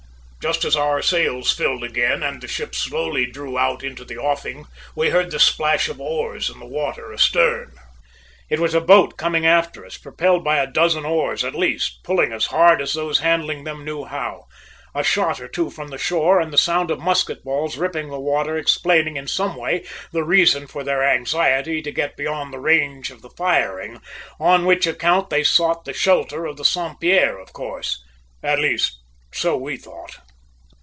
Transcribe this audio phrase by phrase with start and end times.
[0.43, 4.65] Just as our sails filled again and the ship slowly drew out into the offing,
[4.95, 7.73] we heard the splash of oars in the water astern.
[8.49, 12.33] It was a boat coming after us, propelled by a dozen oars at least, pulling
[12.33, 14.47] as hard as those handling them knew how,
[14.95, 18.19] a shot or two from the shore and the sound of musket balls ripping the
[18.19, 23.11] water explaining, in some way, the reason for their anxiety to get beyond the range
[23.11, 24.01] of the firing,
[24.39, 28.03] on which account they sought the shelter of the Saint Pierre, of course
[28.41, 28.97] at least,
[29.31, 30.17] so we thought!